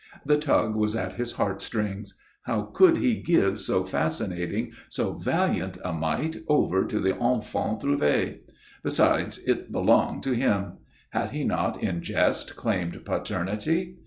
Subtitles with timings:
[0.25, 2.15] The tug was at his heart strings.
[2.45, 8.39] How could he give so fascinating, so valiant a mite over to the Enfants Trouvés?
[8.81, 10.77] Besides, it belonged to him.
[11.11, 13.97] Had he not in jest claimed paternity?